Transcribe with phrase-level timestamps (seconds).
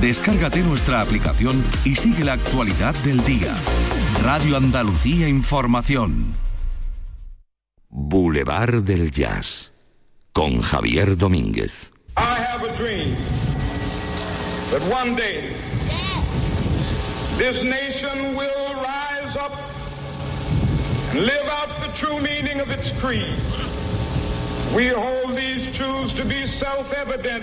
[0.00, 3.54] Descárgate nuestra aplicación y sigue la actualidad del día.
[4.22, 6.34] Radio Andalucía Información.
[7.88, 9.72] Boulevard del Jazz
[10.32, 11.92] con Javier Domínguez.
[12.18, 13.16] I have a dream
[14.70, 15.54] that one day
[17.38, 19.52] this nation will rise up
[21.12, 23.34] and live out the true meaning of its creed.
[24.76, 27.42] We hold these truths to be self-evident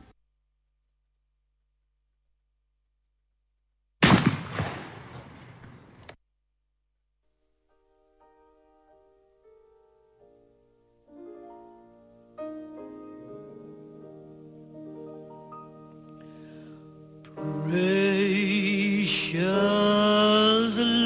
[17.71, 19.39] Precious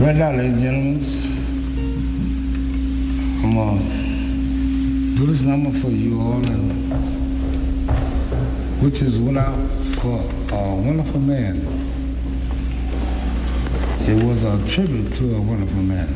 [0.00, 1.04] Right now, ladies and gentlemen,
[3.44, 6.90] I'm going to do this number for you all, and,
[8.82, 9.54] which is without
[9.96, 10.20] for
[10.56, 11.56] a wonderful man.
[14.08, 16.08] It was a tribute to a wonderful man.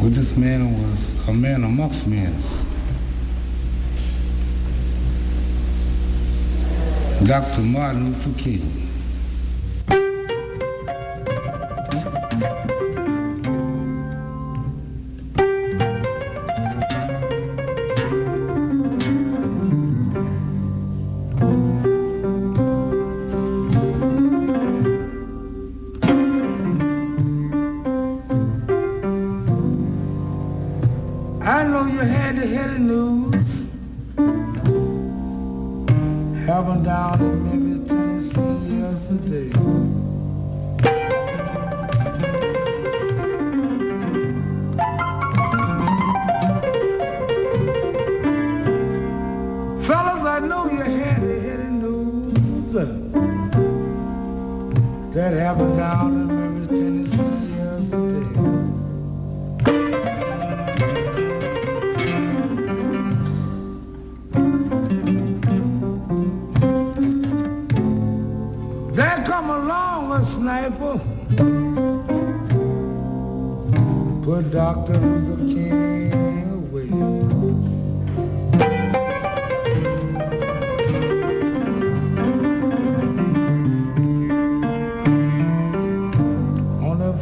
[0.00, 2.32] With this man was a man amongst men.
[7.26, 7.62] Dr.
[7.62, 8.85] Martin Luther King.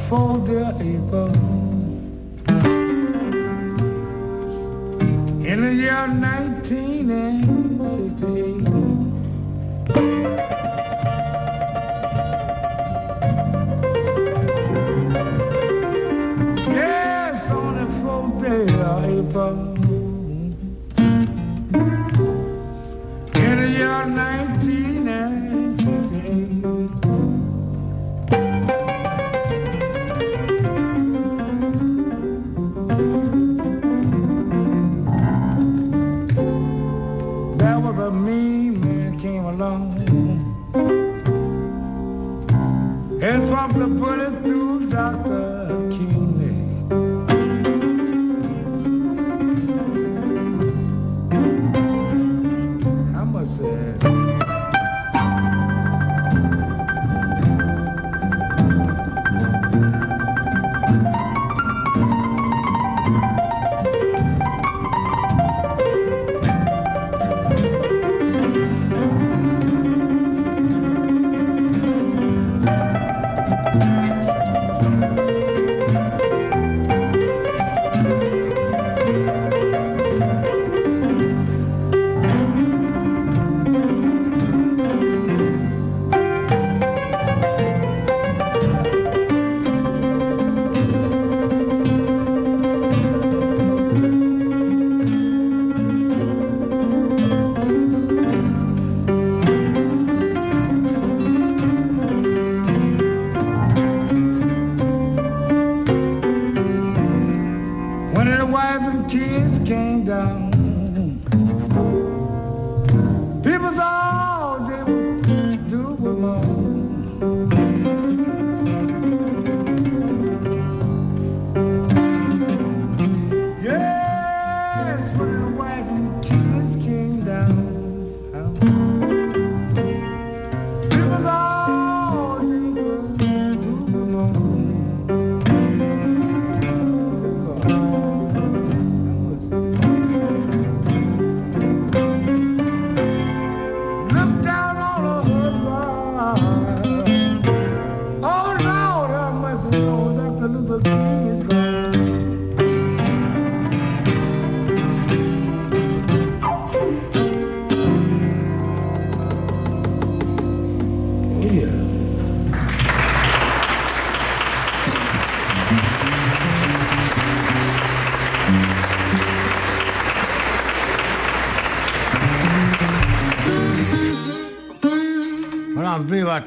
[0.09, 1.33] folder April.
[5.51, 7.64] In the year 1980.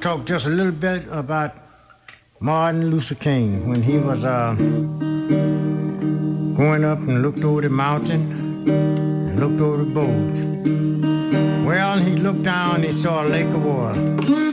[0.07, 1.53] Talked just a little bit about
[2.39, 4.53] Martin Luther King when he was uh,
[6.55, 8.21] going up and looked over the mountain
[8.69, 11.65] and looked over the boat.
[11.65, 14.47] Well, he looked down and he saw a lake of water.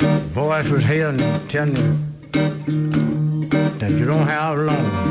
[0.00, 5.08] Voice was hearing telling you that you don't have long.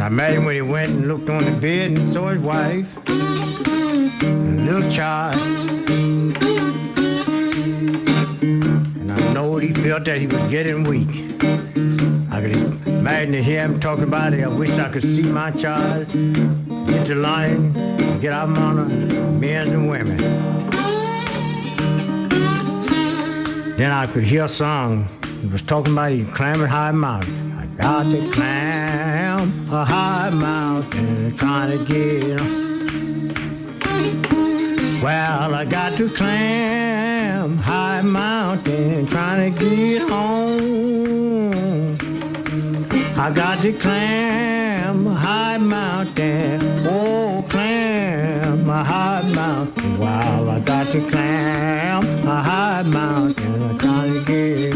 [0.00, 2.86] I met him when he went and looked on the bed and saw his wife
[3.08, 5.38] and a little child.
[8.40, 11.08] And I know he felt that he was getting weak.
[12.30, 12.52] I could
[12.86, 14.44] imagine to hear him talking about it.
[14.44, 16.06] I wish I could see my child
[17.08, 17.72] the line,
[18.20, 18.92] get our money,
[19.40, 20.18] men and women.
[23.78, 25.08] Then I could hear a song.
[25.40, 27.52] He was talking about he climbing high mountain.
[27.52, 32.40] I got to climb a high mountain, trying to get.
[35.02, 41.47] Well, I got to climb high mountain, trying to get home.
[43.20, 49.98] I got to climb a high mountain, oh, climb a high mountain.
[49.98, 54.72] Wow, I got to climb a high mountain, trying to get.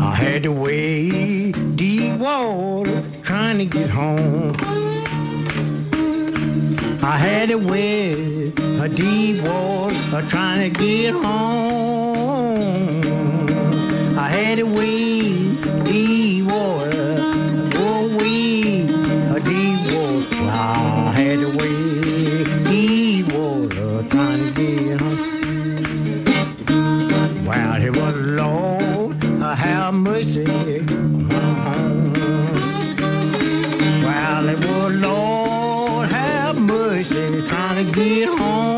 [0.00, 4.56] I had to wade deep water, trying to get home.
[7.02, 13.02] I had to wade a deep water, trying to get home.
[14.18, 15.41] I had to wade
[37.90, 38.71] get home.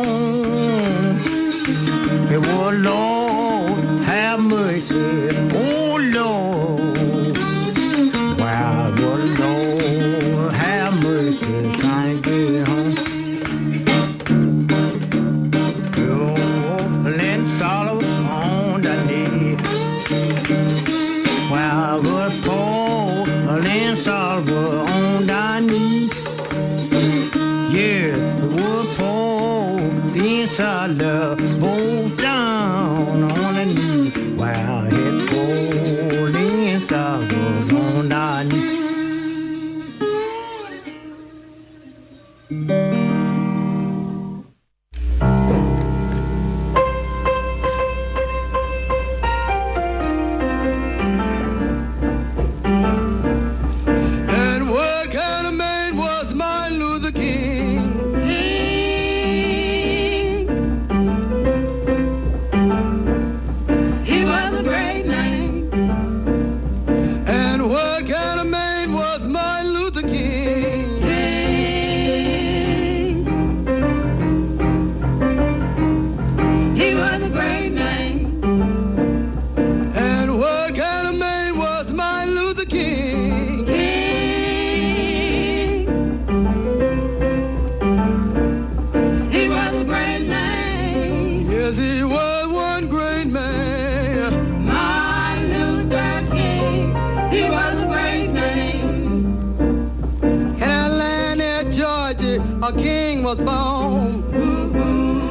[102.69, 104.25] A king was born.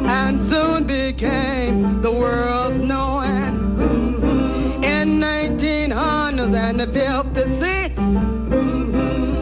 [0.05, 3.55] And soon became the world's knowing.
[4.83, 7.97] In 1956,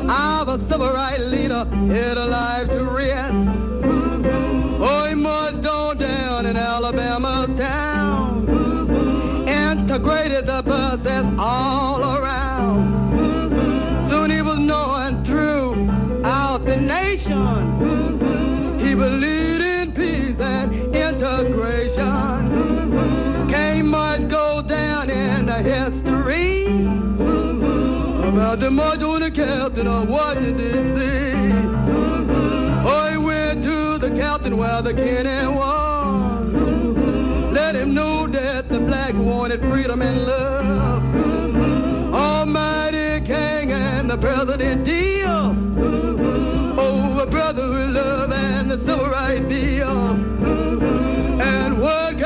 [0.10, 3.34] our civil rights leader hid alive to rest.
[4.84, 8.48] Oh, he must go down in Alabama town.
[9.48, 12.61] Integrated the buses all around.
[18.92, 21.98] We believed in peace and integration.
[23.50, 26.66] Can't much go down in the history
[28.28, 31.08] about the march on the captain of Washington, D.C.
[32.86, 36.54] I went to the captain while the cannon was.
[37.54, 42.14] Let him know that the black wanted freedom and love.
[42.14, 46.11] Almighty King and the President deal
[47.22, 50.26] a brother with love and the civil right beyond.
[51.40, 52.18] And what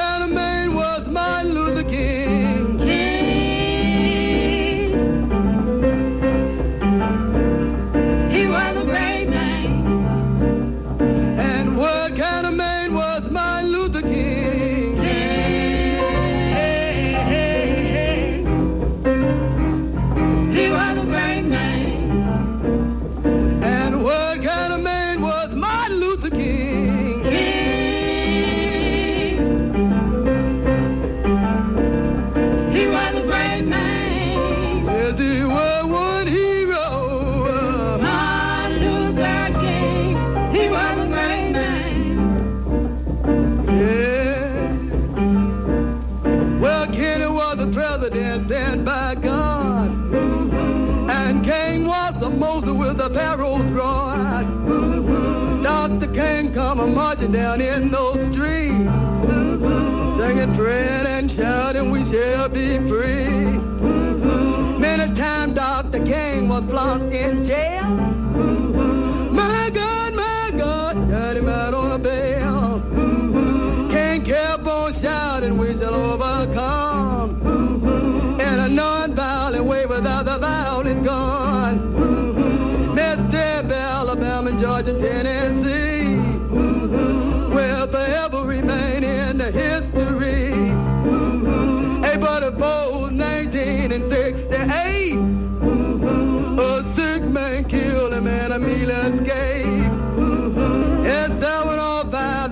[57.26, 58.92] party down in those streets.
[60.18, 63.60] Singing, praying, and shouting, we shall be free.
[64.80, 66.04] Many times, Dr.
[66.06, 68.15] King was locked in jail.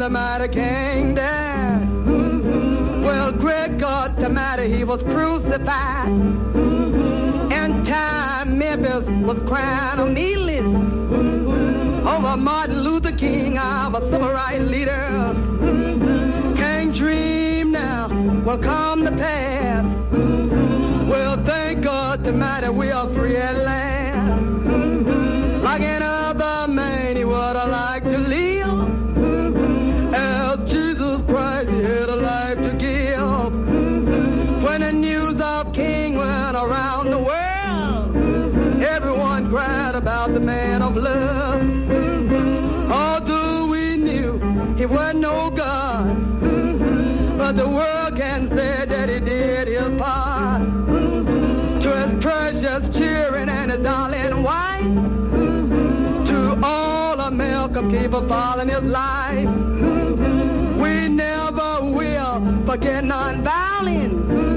[0.03, 3.03] the matter, King Dan?
[3.03, 6.09] Well, Greg got the matter, he was crucified.
[7.53, 10.65] And time members was crying a meatless
[12.05, 15.07] over Martin Luther King, our civil rights leader.
[16.57, 18.09] Can't dream now
[18.43, 19.87] will come the past.
[21.07, 24.02] Well, thank God the matter, we are free at last.
[45.13, 46.17] No God.
[46.41, 47.37] Mm-hmm.
[47.37, 50.61] But the world can say that he did his part.
[50.61, 51.79] Mm-hmm.
[51.81, 54.83] To his precious children and his darling wife.
[54.83, 56.25] Mm-hmm.
[56.25, 59.47] To all of Malcolm people following his life.
[59.47, 60.79] Mm-hmm.
[60.81, 64.52] We never will forget nonviolence.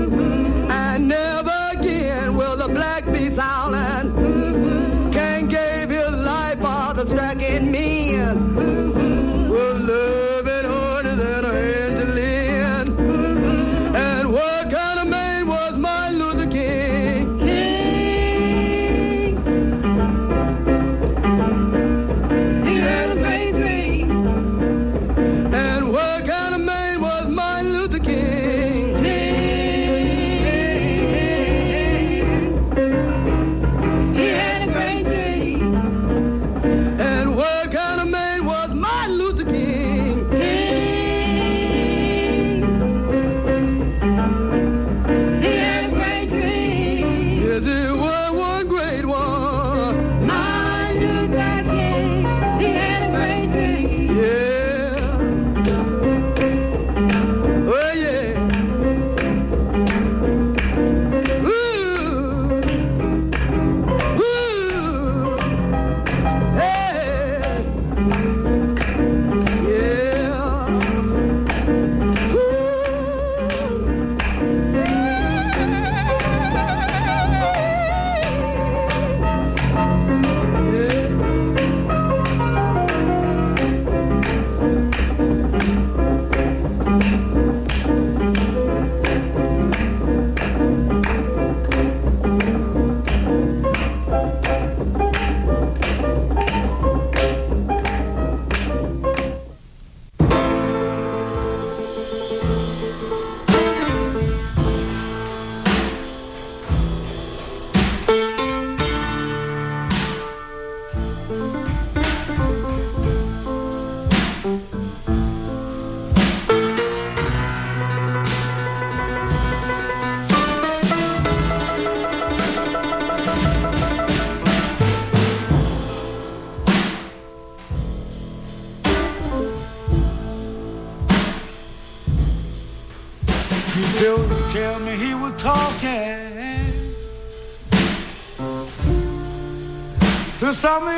[140.67, 140.96] Summer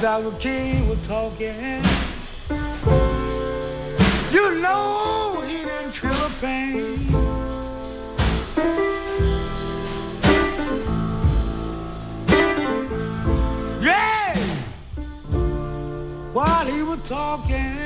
[0.00, 1.82] dog and King was talking.
[4.30, 7.10] You know he didn't feel the pain.
[13.82, 14.36] Yeah,
[16.32, 17.76] while he was talking,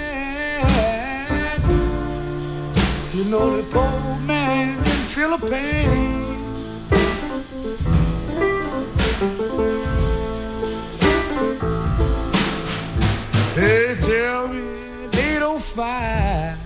[3.14, 6.22] you know the poor man didn't feel the pain.
[13.54, 16.56] They tell me they don't fight.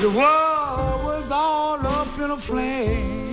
[0.00, 3.27] the world was all up in a flame.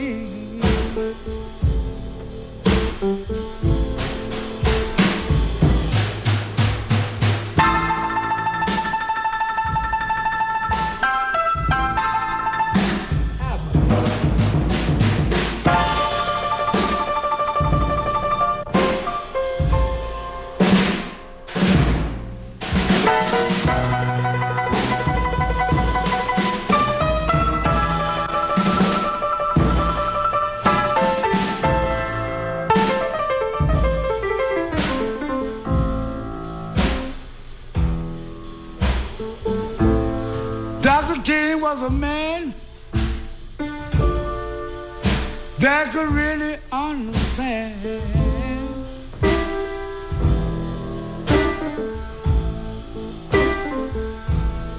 [45.77, 47.83] I could really understand.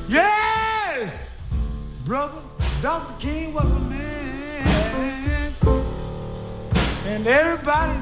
[0.08, 1.36] Yes,
[2.06, 2.40] brother,
[2.80, 3.12] Dr.
[3.18, 5.52] King was a man,
[7.04, 7.95] and everybody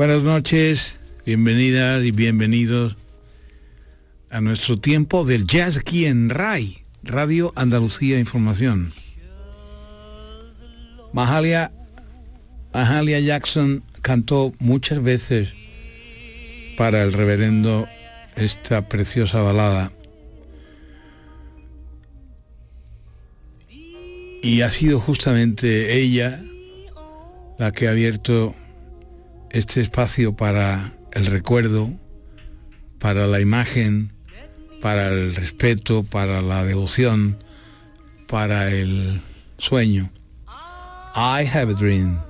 [0.00, 0.94] Buenas noches,
[1.26, 2.96] bienvenidas y bienvenidos
[4.30, 8.94] a nuestro tiempo del jazz aquí en RAI, Radio Andalucía Información.
[11.12, 11.70] Mahalia,
[12.72, 15.50] Mahalia Jackson cantó muchas veces
[16.78, 17.86] para el reverendo
[18.36, 19.92] esta preciosa balada.
[24.42, 26.42] Y ha sido justamente ella
[27.58, 28.54] la que ha abierto
[29.52, 31.90] este espacio para el recuerdo,
[32.98, 34.12] para la imagen,
[34.80, 37.42] para el respeto, para la devoción,
[38.26, 39.20] para el
[39.58, 40.10] sueño.
[41.14, 42.20] I have a dream.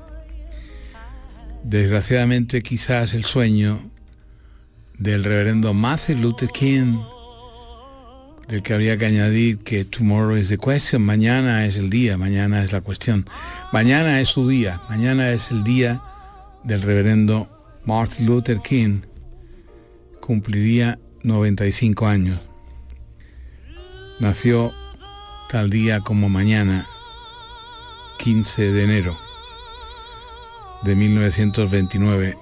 [1.62, 3.90] Desgraciadamente quizás el sueño
[4.98, 6.98] del reverendo Martin Luther King,
[8.48, 12.64] del que habría que añadir que tomorrow is the question, mañana es el día, mañana
[12.64, 13.28] es la cuestión,
[13.72, 16.02] mañana es su día, mañana es el día
[16.64, 17.48] del reverendo
[17.84, 19.00] Martin Luther King,
[20.20, 22.40] cumpliría 95 años.
[24.18, 24.72] Nació
[25.50, 26.86] tal día como mañana,
[28.18, 29.18] 15 de enero
[30.82, 32.36] de 1929.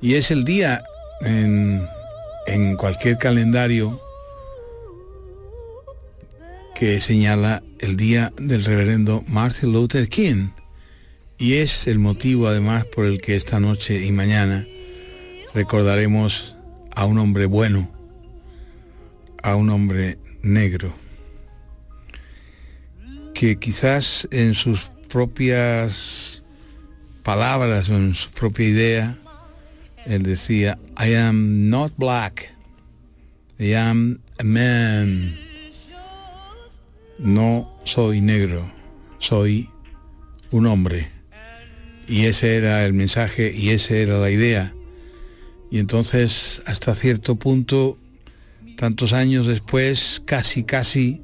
[0.00, 0.82] Y es el día
[1.20, 1.82] en,
[2.46, 4.00] en cualquier calendario
[6.74, 10.50] que señala el día del reverendo Martin Luther King.
[11.38, 14.66] Y es el motivo además por el que esta noche y mañana
[15.54, 16.56] recordaremos
[16.96, 17.88] a un hombre bueno,
[19.44, 20.92] a un hombre negro,
[23.34, 26.42] que quizás en sus propias
[27.22, 29.18] palabras o en su propia idea,
[30.06, 32.52] él decía, I am not black,
[33.60, 35.38] I am a man.
[37.20, 38.68] No soy negro,
[39.18, 39.70] soy
[40.50, 41.17] un hombre.
[42.08, 44.74] Y ese era el mensaje y esa era la idea.
[45.70, 47.98] Y entonces, hasta cierto punto,
[48.76, 51.20] tantos años después, casi, casi,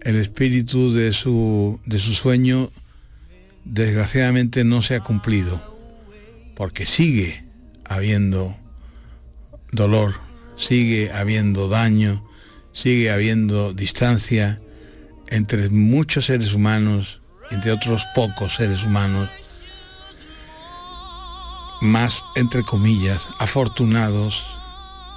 [0.00, 2.70] el espíritu de su, de su sueño
[3.64, 5.62] desgraciadamente no se ha cumplido,
[6.56, 7.44] porque sigue
[7.84, 8.56] habiendo
[9.70, 10.20] dolor,
[10.56, 12.26] sigue habiendo daño,
[12.72, 14.60] sigue habiendo distancia
[15.28, 19.30] entre muchos seres humanos, entre otros pocos seres humanos,
[21.82, 24.46] más, entre comillas, afortunados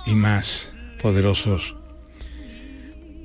[0.06, 1.76] y más poderosos.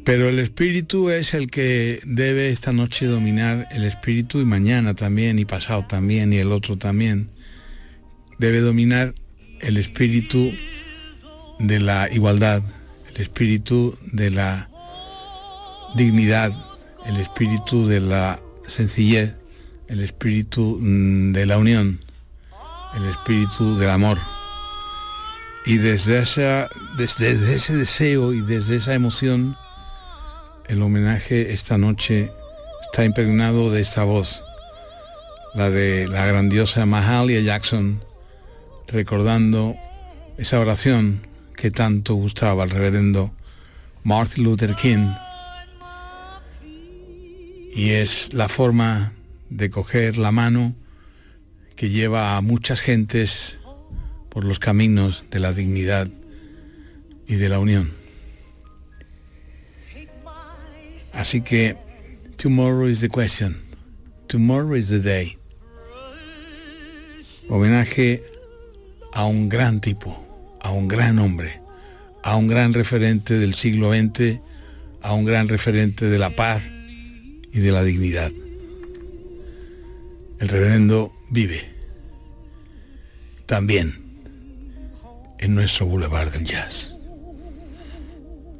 [0.04, 5.38] Pero el espíritu es el que debe esta noche dominar el espíritu y mañana también
[5.38, 7.30] y pasado también y el otro también.
[8.38, 9.14] Debe dominar
[9.60, 10.52] el espíritu
[11.58, 12.62] de la igualdad,
[13.14, 14.68] el espíritu de la
[15.94, 16.52] dignidad,
[17.06, 19.32] el espíritu de la sencillez,
[19.88, 22.00] el espíritu mm, de la unión,
[22.94, 24.18] el espíritu del amor.
[25.64, 29.56] Y desde, esa, desde, ese deseo y desde esa emoción,
[30.68, 32.32] el homenaje esta noche
[32.84, 34.42] está impregnado de esta voz,
[35.54, 38.02] la de la grandiosa Mahalia Jackson,
[38.88, 39.76] recordando
[40.38, 41.26] esa oración
[41.56, 43.32] que tanto gustaba al reverendo
[44.02, 45.12] Martin Luther King.
[47.74, 49.12] Y es la forma
[49.50, 50.74] de coger la mano
[51.80, 53.58] que lleva a muchas gentes
[54.28, 56.10] por los caminos de la dignidad
[57.26, 57.90] y de la unión.
[61.14, 61.78] Así que
[62.36, 63.62] tomorrow is the question,
[64.26, 65.38] tomorrow is the day.
[67.48, 68.24] Homenaje
[69.14, 70.22] a un gran tipo,
[70.60, 71.62] a un gran hombre,
[72.22, 74.38] a un gran referente del siglo XX,
[75.00, 76.68] a un gran referente de la paz
[77.50, 78.30] y de la dignidad.
[80.40, 81.64] El reverendo vive
[83.46, 84.10] también
[85.38, 86.92] en nuestro boulevard del jazz.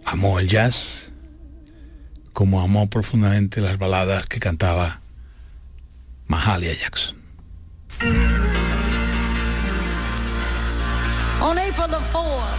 [0.05, 1.13] Amó el jazz
[2.33, 5.01] como amó profundamente las baladas que cantaba
[6.27, 7.17] Mahalia Jackson.
[11.43, 12.57] On April the 4th,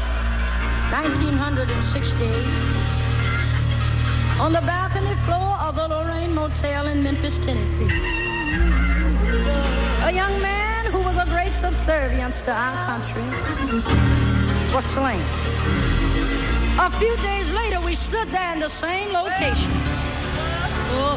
[0.91, 2.28] 1968,
[4.39, 7.88] on the balcony floor of the Lorraine Motel in Memphis, Tennessee,
[10.12, 13.24] a young man who was a great subservience to our country
[14.76, 15.24] was slain.
[16.88, 19.71] A few days later, we stood there in the same location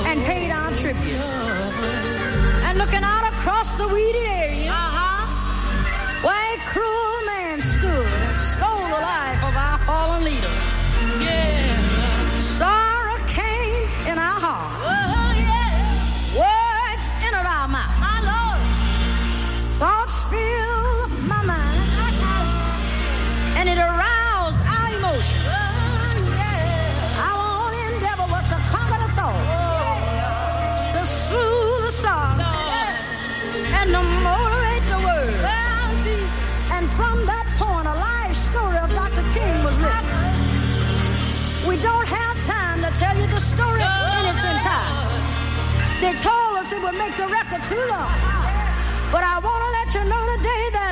[0.09, 1.26] and paid our tribute.
[2.66, 6.26] And looking out across the weedy area, uh-huh.
[6.26, 7.03] where a cruel
[46.04, 48.12] They told us it would make the record too long.
[49.08, 50.83] But I want to let you know today that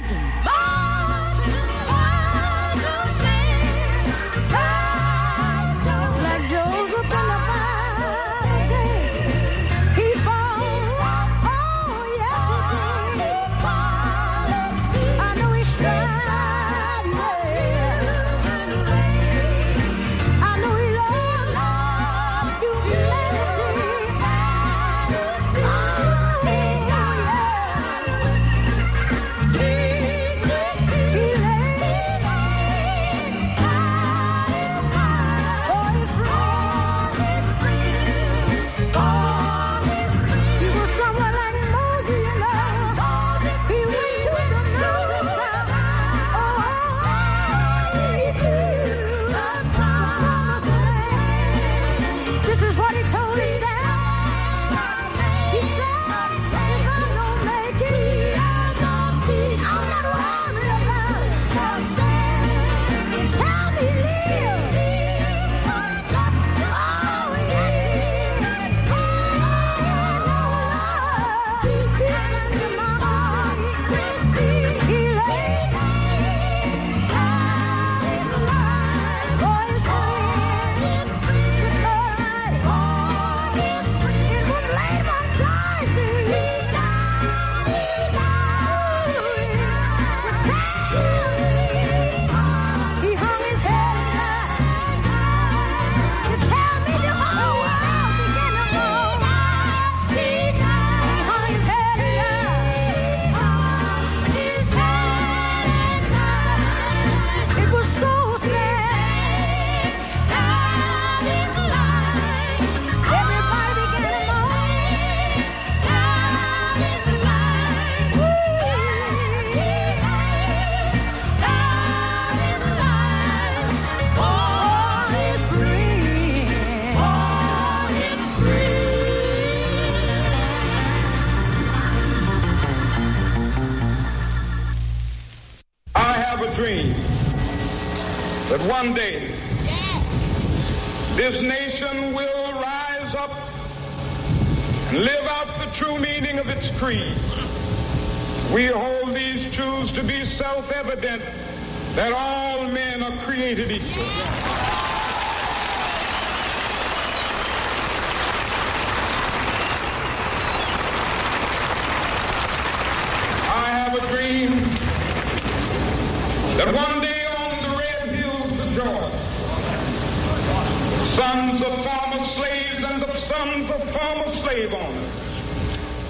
[174.83, 175.23] owners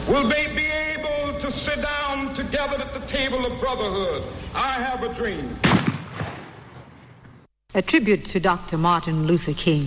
[0.09, 4.25] Will they be able to sit down together at the table of brotherhood?
[4.53, 5.49] I have a dream.
[7.75, 8.77] A tribute to Dr.
[8.79, 9.87] Martin Luther King.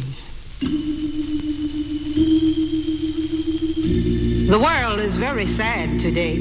[4.48, 6.38] The world is very sad today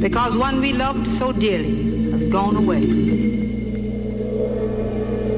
[0.00, 2.84] because one we loved so dearly has gone away.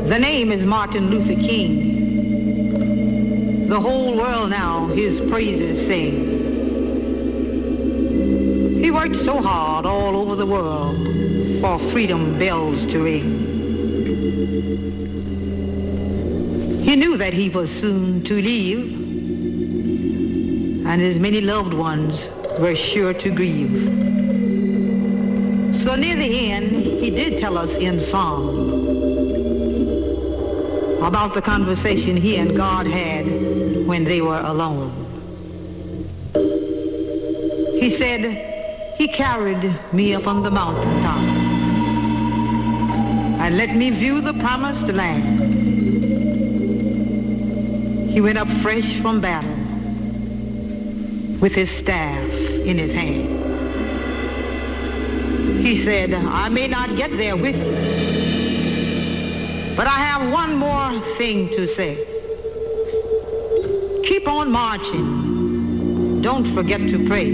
[0.09, 2.00] The name is Martin Luther King.
[3.71, 6.41] The whole world now his praises sing.
[8.83, 10.97] He worked so hard all over the world
[11.61, 13.31] for freedom bells to ring.
[16.83, 18.93] He knew that he was soon to leave
[20.85, 23.85] and his many loved ones were sure to grieve.
[25.73, 28.81] So near the end, he did tell us in song
[31.03, 33.40] about the conversation he and God had
[33.91, 34.93] when they were alone.
[37.81, 41.19] He said, he carried me up on the mountaintop
[43.43, 45.41] and let me view the promised land.
[48.13, 49.59] He went up fresh from battle
[51.41, 52.33] with his staff
[52.71, 53.29] in his hand.
[55.67, 57.75] He said, I may not get there with you,
[59.75, 62.10] but I have one more thing to say.
[64.11, 66.21] Keep on marching.
[66.21, 67.33] Don't forget to pray.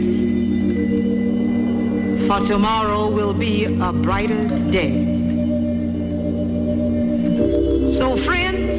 [2.26, 4.92] For tomorrow will be a brighter day.
[7.94, 8.78] So friends,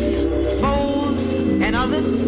[0.61, 2.27] foes, and others,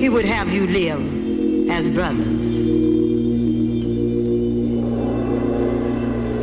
[0.00, 2.56] he would have you live as brothers.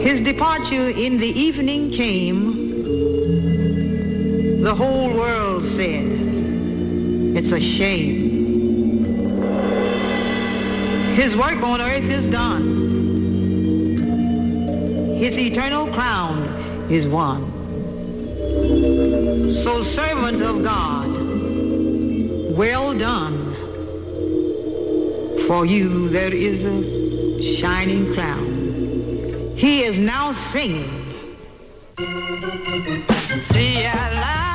[0.02, 2.64] His departure in the evening came.
[4.64, 6.23] The whole world said,
[7.36, 8.44] it's a shame.
[11.16, 12.64] His work on earth is done.
[15.18, 16.44] His eternal crown
[16.90, 17.52] is won.
[19.52, 21.08] So servant of God,
[22.58, 23.54] well done.
[25.48, 28.46] For you there is a shining crown.
[29.56, 30.90] He is now singing.
[33.42, 34.53] See, I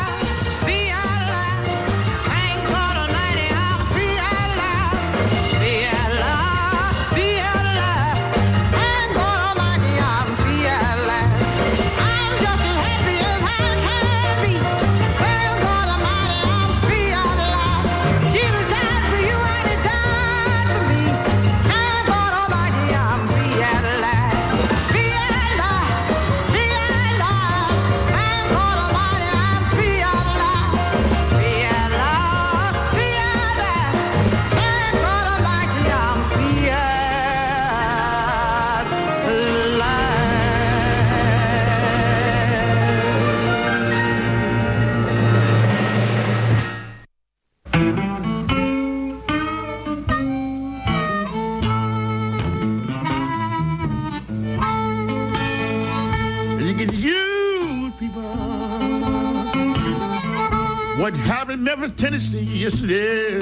[61.16, 63.38] Happened in Memphis, Tennessee yesterday?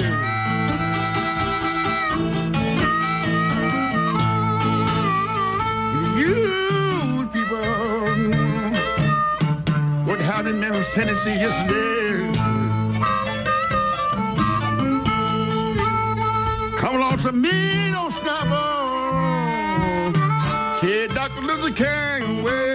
[6.17, 7.63] You, people.
[10.27, 12.33] Happened in Memphis, Tennessee yesterday?
[16.77, 20.13] Come along to me, don't stop on.
[20.79, 21.41] Kid Dr.
[21.41, 22.66] Luther King way.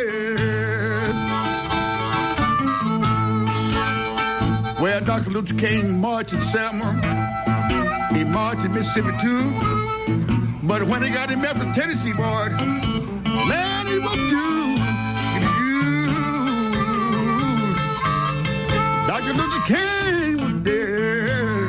[5.33, 5.47] Dr.
[5.47, 6.93] Luther King marched in Selma.
[8.13, 9.51] He marched in Mississippi too.
[10.63, 12.49] But when he got in Memphis, Tennessee, boy,
[13.49, 14.77] man, he was you.
[19.07, 19.33] Dr.
[19.33, 21.69] Luther King was there.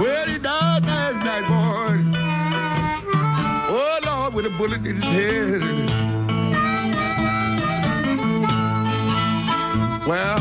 [0.00, 2.18] Well, he died last night, boy.
[3.70, 6.07] Oh, Lord, with a bullet in his head.
[10.08, 10.38] Well,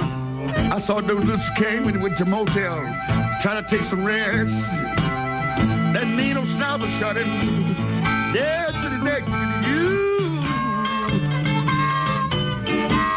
[0.72, 2.78] I saw those Luther King when he went to motel,
[3.42, 4.66] trying to take some rest.
[5.92, 7.28] That mean old sniper shot him
[8.34, 9.24] dead to the neck.
[9.68, 10.40] You,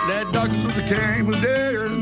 [0.09, 0.57] that Dr.
[0.57, 2.00] Luther King was dead.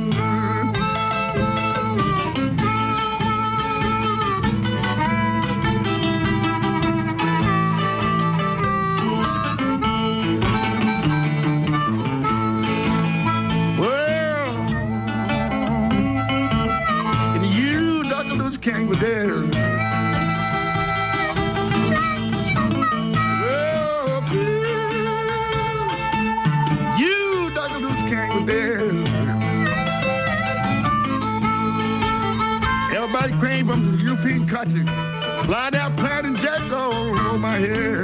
[19.01, 19.45] There.
[23.45, 24.21] Oh,
[26.99, 27.79] you, Dr.
[28.09, 28.81] King there.
[32.93, 34.85] Everybody came from the European country.
[35.45, 38.03] Fly down planting jack on my hair.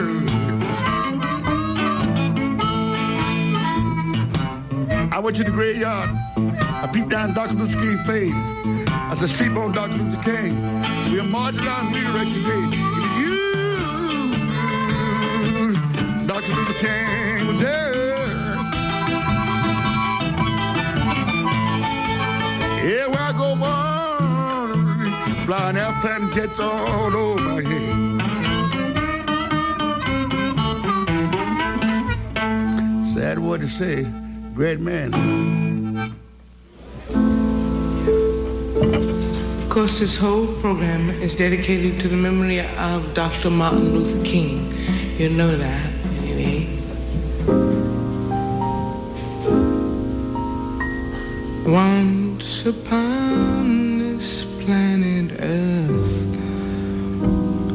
[5.13, 6.11] I went to the graveyard.
[6.37, 7.55] I peeped down Dr.
[7.55, 8.84] Luther King's face.
[9.15, 9.97] I said, sleep on Dr.
[9.97, 10.61] Luther King.
[11.13, 12.65] We'll march down Resurrection Day.
[13.21, 13.55] You,
[16.27, 16.53] Dr.
[16.53, 18.57] Luther King was there.
[22.83, 28.21] Yeah, where I go, on, flying planting jets all over my head.
[33.15, 34.09] Sad word to say
[34.57, 35.74] great man.
[39.75, 43.51] Course, this whole program is dedicated to the memory of Dr.
[43.51, 44.73] Martin Luther King.
[45.19, 45.91] You know that,
[46.23, 46.69] anyway.
[51.67, 56.37] Once upon this planet Earth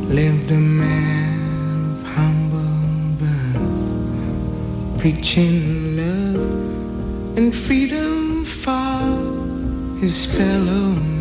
[0.08, 11.19] lived a man of humble birth, preaching love and freedom for his fellow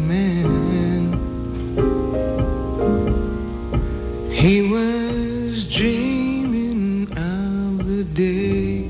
[4.48, 8.88] He was dreaming of the day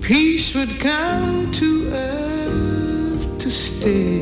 [0.00, 4.20] peace would come to earth to stay.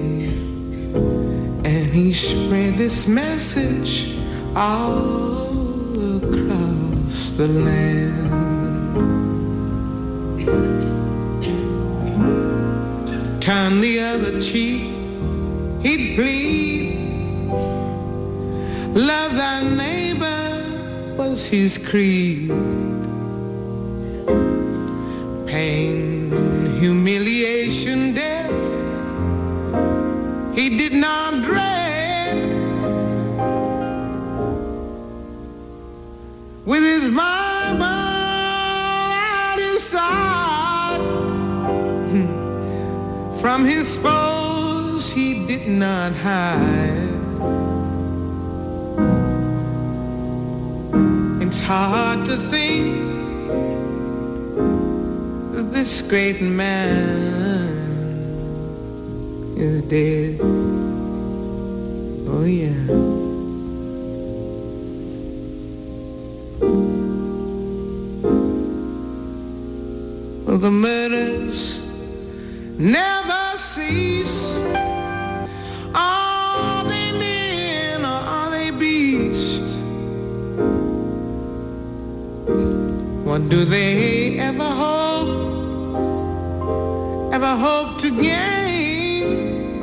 [1.73, 4.17] And he spread this message
[4.57, 8.29] all across the land.
[13.43, 14.85] turn the other cheek,
[15.83, 16.79] he'd plead.
[18.95, 19.98] Love thy neighbor
[21.19, 22.49] was his creed.
[25.49, 26.31] Pain,
[26.79, 28.53] humiliation, death,
[30.55, 32.37] he did not dread.
[36.65, 41.01] With his Bible at his side,
[42.11, 47.08] hmm, from his foes he did not hide.
[51.49, 52.95] It's hard to think
[55.55, 57.71] that this great man
[59.57, 60.41] is dead.
[62.29, 62.85] Oh yeah.
[70.45, 71.83] Well, the murders
[72.79, 73.18] never
[83.49, 85.29] do they ever hope,
[87.33, 89.81] ever hope to gain?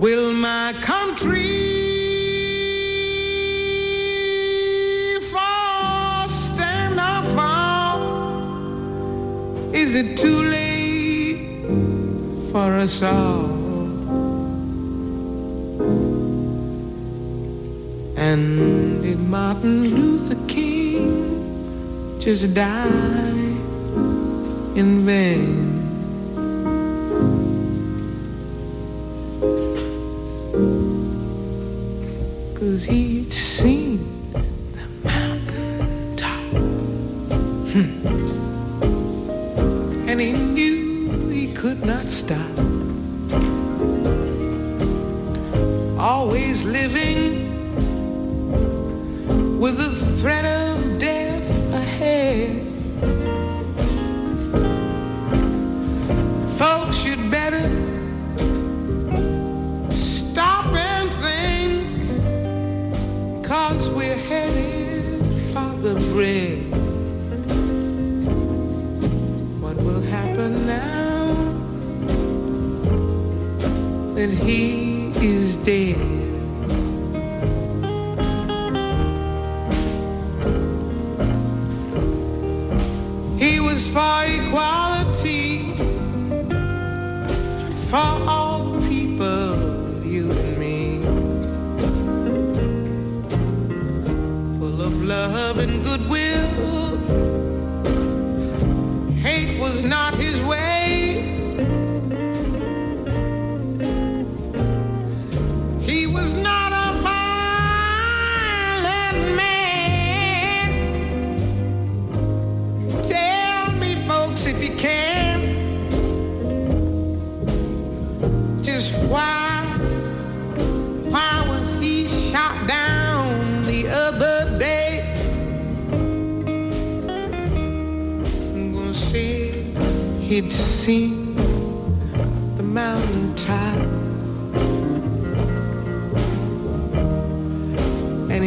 [0.00, 1.66] Will my country
[5.30, 8.00] fall, stand or fall?
[9.74, 11.66] Is it too late
[12.50, 13.58] for us all?
[18.16, 20.17] And did Martin Luther
[22.28, 23.56] just die
[24.74, 25.64] in vain?
[32.54, 34.17] Cause he'd seen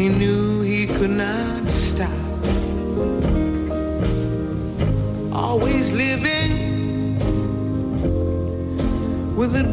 [0.02, 2.10] he knew he could not stop.
[5.32, 7.20] Always living
[9.36, 9.66] with a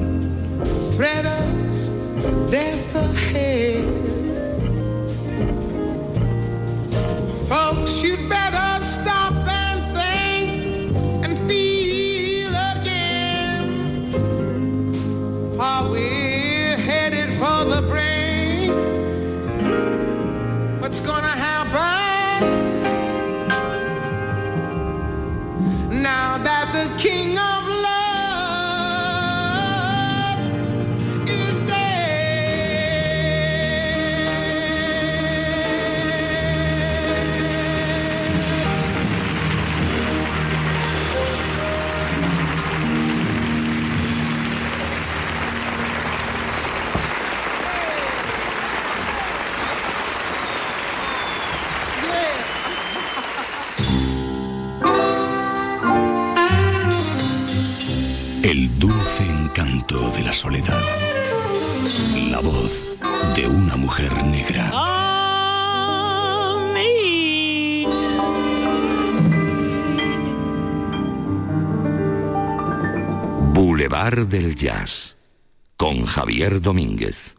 [0.92, 3.87] threat of death ahead.
[74.26, 75.16] del jazz
[75.76, 77.37] con Javier Domínguez.